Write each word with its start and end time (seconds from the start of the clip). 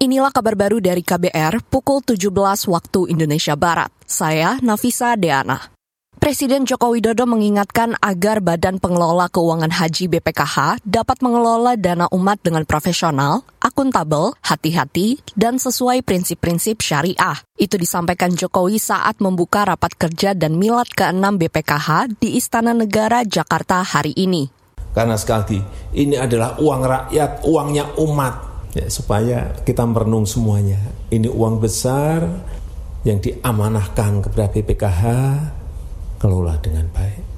Inilah 0.00 0.32
kabar 0.32 0.56
baru 0.56 0.80
dari 0.80 1.04
KBR 1.04 1.60
pukul 1.68 2.00
17 2.00 2.32
waktu 2.72 3.12
Indonesia 3.12 3.52
Barat. 3.52 3.92
Saya 4.08 4.56
Nafisa 4.64 5.12
Deana. 5.12 5.76
Presiden 6.16 6.64
Joko 6.64 6.96
Widodo 6.96 7.28
mengingatkan 7.28 8.00
agar 8.00 8.40
Badan 8.40 8.80
Pengelola 8.80 9.28
Keuangan 9.28 9.68
Haji 9.68 10.08
BPKH 10.08 10.80
dapat 10.88 11.20
mengelola 11.20 11.76
dana 11.76 12.08
umat 12.16 12.40
dengan 12.40 12.64
profesional, 12.64 13.44
akuntabel, 13.60 14.32
hati-hati, 14.40 15.20
dan 15.36 15.60
sesuai 15.60 16.00
prinsip-prinsip 16.00 16.80
syariah. 16.80 17.36
Itu 17.60 17.76
disampaikan 17.76 18.32
Jokowi 18.32 18.80
saat 18.80 19.20
membuka 19.20 19.68
rapat 19.68 20.00
kerja 20.00 20.32
dan 20.32 20.56
milad 20.56 20.88
ke-6 20.96 21.28
BPKH 21.36 22.16
di 22.16 22.40
Istana 22.40 22.72
Negara 22.72 23.20
Jakarta 23.28 23.84
hari 23.84 24.16
ini. 24.16 24.48
Karena 24.96 25.20
sekali 25.20 25.60
ini 25.92 26.16
adalah 26.16 26.56
uang 26.56 26.82
rakyat, 26.88 27.44
uangnya 27.44 28.00
umat 28.00 28.49
ya, 28.74 28.86
supaya 28.90 29.54
kita 29.62 29.86
merenung 29.86 30.26
semuanya. 30.26 30.78
Ini 31.10 31.30
uang 31.30 31.62
besar 31.62 32.26
yang 33.04 33.18
diamanahkan 33.18 34.24
kepada 34.24 34.46
BPKH, 34.52 35.02
kelola 36.20 36.60
dengan 36.60 36.86
baik. 36.92 37.30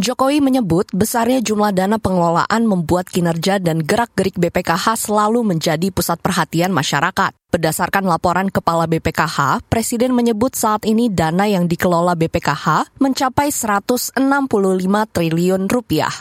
Jokowi 0.00 0.40
menyebut 0.40 0.88
besarnya 0.96 1.44
jumlah 1.44 1.76
dana 1.76 2.00
pengelolaan 2.00 2.64
membuat 2.64 3.12
kinerja 3.12 3.60
dan 3.60 3.84
gerak-gerik 3.84 4.32
BPKH 4.40 4.96
selalu 4.96 5.44
menjadi 5.44 5.92
pusat 5.92 6.16
perhatian 6.24 6.72
masyarakat. 6.72 7.36
Berdasarkan 7.52 8.08
laporan 8.08 8.48
Kepala 8.48 8.88
BPKH, 8.88 9.66
Presiden 9.68 10.16
menyebut 10.16 10.56
saat 10.56 10.88
ini 10.88 11.12
dana 11.12 11.44
yang 11.44 11.68
dikelola 11.68 12.16
BPKH 12.16 12.96
mencapai 12.96 13.52
165 13.52 14.16
triliun 15.12 15.68
rupiah. 15.68 16.14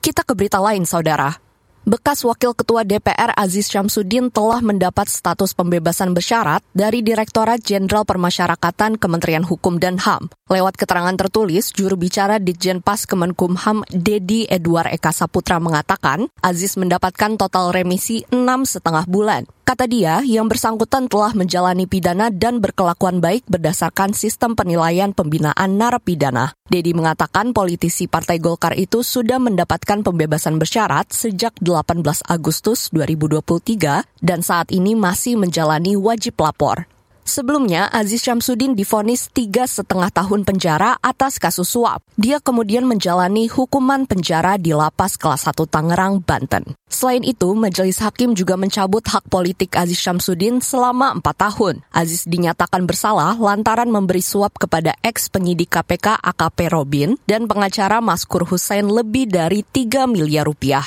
Kita 0.00 0.24
ke 0.24 0.32
berita 0.32 0.62
lain, 0.62 0.88
Saudara. 0.88 1.41
Bekas 1.82 2.22
Wakil 2.22 2.54
Ketua 2.54 2.86
DPR 2.86 3.34
Aziz 3.34 3.66
Syamsuddin 3.66 4.30
telah 4.30 4.62
mendapat 4.62 5.10
status 5.10 5.50
pembebasan 5.50 6.14
bersyarat 6.14 6.62
dari 6.70 7.02
Direktorat 7.02 7.58
Jenderal 7.58 8.06
Permasyarakatan 8.06 9.02
Kementerian 9.02 9.42
Hukum 9.42 9.82
dan 9.82 9.98
HAM. 9.98 10.30
Lewat 10.46 10.78
keterangan 10.78 11.18
tertulis, 11.18 11.74
juru 11.74 11.98
bicara 11.98 12.38
Ditjen 12.38 12.86
Pas 12.86 13.02
Kemenkumham 13.02 13.82
Dedi 13.90 14.46
Edward 14.46 14.94
Eka 14.94 15.10
Saputra 15.10 15.58
mengatakan, 15.58 16.30
Aziz 16.38 16.78
mendapatkan 16.78 17.34
total 17.34 17.74
remisi 17.74 18.22
enam 18.30 18.62
setengah 18.62 19.02
bulan. 19.10 19.50
Kata 19.62 19.86
dia, 19.86 20.26
yang 20.26 20.50
bersangkutan 20.50 21.06
telah 21.06 21.30
menjalani 21.38 21.86
pidana 21.86 22.34
dan 22.34 22.58
berkelakuan 22.58 23.22
baik 23.22 23.46
berdasarkan 23.46 24.10
sistem 24.10 24.58
penilaian 24.58 25.14
pembinaan 25.14 25.78
narapidana. 25.78 26.58
Dedi 26.66 26.90
mengatakan 26.90 27.54
politisi 27.54 28.10
Partai 28.10 28.42
Golkar 28.42 28.74
itu 28.74 29.06
sudah 29.06 29.38
mendapatkan 29.38 30.02
pembebasan 30.02 30.58
bersyarat 30.58 31.14
sejak 31.14 31.54
18 31.62 32.02
Agustus 32.26 32.90
2023 32.90 34.02
dan 34.18 34.42
saat 34.42 34.74
ini 34.74 34.98
masih 34.98 35.38
menjalani 35.38 35.94
wajib 35.94 36.42
lapor. 36.42 36.90
Sebelumnya, 37.32 37.88
Aziz 37.88 38.20
Syamsuddin 38.28 38.76
difonis 38.76 39.32
tiga 39.32 39.64
setengah 39.64 40.12
tahun 40.12 40.44
penjara 40.44 41.00
atas 41.00 41.40
kasus 41.40 41.64
suap. 41.72 42.04
Dia 42.20 42.44
kemudian 42.44 42.84
menjalani 42.84 43.48
hukuman 43.48 44.04
penjara 44.04 44.60
di 44.60 44.76
lapas 44.76 45.16
kelas 45.16 45.48
1 45.48 45.64
Tangerang, 45.64 46.20
Banten. 46.20 46.76
Selain 46.92 47.24
itu, 47.24 47.56
Majelis 47.56 48.04
Hakim 48.04 48.36
juga 48.36 48.60
mencabut 48.60 49.00
hak 49.00 49.32
politik 49.32 49.80
Aziz 49.80 49.96
Syamsuddin 49.96 50.60
selama 50.60 51.16
empat 51.16 51.48
tahun. 51.48 51.80
Aziz 51.88 52.28
dinyatakan 52.28 52.84
bersalah 52.84 53.32
lantaran 53.40 53.88
memberi 53.88 54.20
suap 54.20 54.60
kepada 54.60 54.92
ex 55.00 55.32
penyidik 55.32 55.72
KPK 55.72 56.20
AKP 56.20 56.68
Robin 56.68 57.16
dan 57.24 57.48
pengacara 57.48 58.04
Maskur 58.04 58.44
Hussein 58.44 58.92
lebih 58.92 59.32
dari 59.32 59.64
3 59.64 60.04
miliar 60.04 60.44
rupiah. 60.44 60.84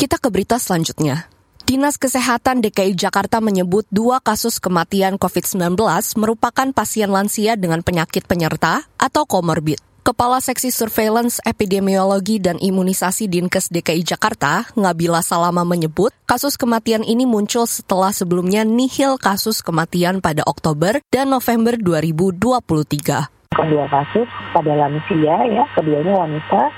Kita 0.00 0.16
ke 0.16 0.32
berita 0.32 0.56
selanjutnya. 0.56 1.33
Dinas 1.64 1.96
Kesehatan 1.96 2.60
DKI 2.60 2.92
Jakarta 2.92 3.40
menyebut 3.40 3.88
dua 3.88 4.20
kasus 4.20 4.60
kematian 4.60 5.16
COVID-19 5.16 5.80
merupakan 6.20 6.68
pasien 6.76 7.08
lansia 7.08 7.56
dengan 7.56 7.80
penyakit 7.80 8.28
penyerta 8.28 8.84
atau 9.00 9.24
komorbid. 9.24 9.80
Kepala 10.04 10.44
Seksi 10.44 10.68
Surveillance 10.68 11.40
Epidemiologi 11.40 12.36
dan 12.36 12.60
Imunisasi 12.60 13.32
Dinkes 13.32 13.72
DKI 13.72 14.04
Jakarta, 14.04 14.68
Ngabila 14.76 15.24
Salama 15.24 15.64
menyebut, 15.64 16.12
kasus 16.28 16.60
kematian 16.60 17.00
ini 17.00 17.24
muncul 17.24 17.64
setelah 17.64 18.12
sebelumnya 18.12 18.60
nihil 18.68 19.16
kasus 19.16 19.64
kematian 19.64 20.20
pada 20.20 20.44
Oktober 20.44 21.00
dan 21.08 21.32
November 21.32 21.80
2023. 21.80 23.56
Kedua 23.56 23.88
kasus 23.88 24.28
pada 24.52 24.72
lansia 24.76 25.36
ya, 25.48 25.64
keduanya 25.72 26.12
wanita 26.12 26.68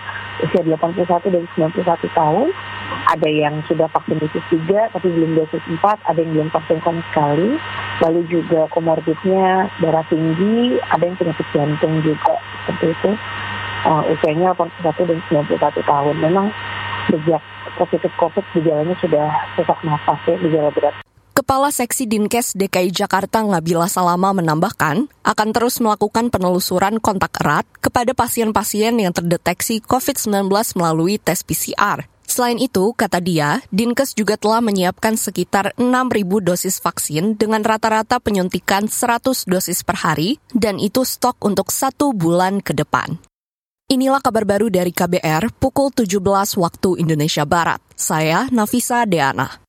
usia 0.46 0.62
81 0.62 1.34
dan 1.34 1.44
91 1.58 2.06
tahun. 2.12 2.48
Ada 3.06 3.28
yang 3.30 3.62
sudah 3.70 3.86
vaksin 3.90 4.18
dosis 4.18 4.44
3 4.50 4.92
tapi 4.94 5.08
belum 5.08 5.38
dosis 5.38 5.62
4, 5.62 5.78
ada 5.82 6.18
yang 6.18 6.32
belum 6.34 6.50
vaksin 6.50 6.78
sama 6.82 7.00
sekali. 7.12 7.58
Lalu 8.02 8.20
juga 8.28 8.68
komorbidnya 8.74 9.70
darah 9.80 10.04
tinggi, 10.10 10.76
ada 10.90 11.02
yang 11.06 11.16
penyakit 11.16 11.46
jantung 11.54 12.02
juga 12.02 12.34
seperti 12.66 12.92
itu. 12.92 13.10
Uh, 13.86 14.02
usianya 14.10 14.50
81 14.58 15.06
dan 15.06 15.18
91 15.30 15.82
tahun. 15.86 16.16
Memang 16.18 16.46
sejak 17.06 17.42
positif 17.78 18.10
COVID 18.18 18.44
gejalanya 18.56 18.94
sudah 18.98 19.28
sesak 19.54 19.78
nafas 19.86 20.20
ya, 20.26 20.36
gejala 20.42 20.70
berat. 20.74 20.94
Kepala 21.36 21.68
Seksi 21.68 22.08
Dinkes 22.08 22.56
DKI 22.56 22.88
Jakarta 22.96 23.44
Ngabila 23.44 23.92
Salama 23.92 24.32
menambahkan 24.32 25.04
akan 25.20 25.48
terus 25.52 25.84
melakukan 25.84 26.32
penelusuran 26.32 26.96
kontak 26.96 27.36
erat 27.44 27.68
kepada 27.84 28.16
pasien-pasien 28.16 28.96
yang 28.96 29.12
terdeteksi 29.12 29.84
COVID-19 29.84 30.48
melalui 30.80 31.20
tes 31.20 31.44
PCR. 31.44 32.08
Selain 32.36 32.60
itu, 32.60 32.92
kata 32.92 33.16
dia, 33.24 33.64
Dinkes 33.72 34.12
juga 34.12 34.36
telah 34.36 34.60
menyiapkan 34.60 35.16
sekitar 35.16 35.72
6.000 35.80 36.20
dosis 36.44 36.84
vaksin 36.84 37.32
dengan 37.32 37.64
rata-rata 37.64 38.20
penyuntikan 38.20 38.92
100 38.92 39.48
dosis 39.48 39.80
per 39.80 40.04
hari, 40.04 40.36
dan 40.52 40.76
itu 40.76 41.00
stok 41.00 41.40
untuk 41.40 41.72
satu 41.72 42.12
bulan 42.12 42.60
ke 42.60 42.76
depan. 42.76 43.16
Inilah 43.88 44.20
kabar 44.20 44.44
baru 44.44 44.68
dari 44.68 44.92
KBR 44.92 45.48
pukul 45.56 45.96
17 45.96 46.60
waktu 46.60 47.00
Indonesia 47.00 47.48
Barat. 47.48 47.80
Saya 47.96 48.52
Nafisa 48.52 49.08
Deana. 49.08 49.65